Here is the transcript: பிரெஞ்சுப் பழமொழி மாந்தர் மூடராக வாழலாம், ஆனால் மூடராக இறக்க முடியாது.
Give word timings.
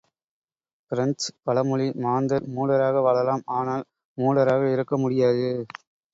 பிரெஞ்சுப் 0.91 1.37
பழமொழி 1.43 1.85
மாந்தர் 1.97 2.47
மூடராக 2.55 3.03
வாழலாம், 3.03 3.45
ஆனால் 3.59 3.85
மூடராக 4.17 4.73
இறக்க 4.73 4.97
முடியாது. 4.97 5.47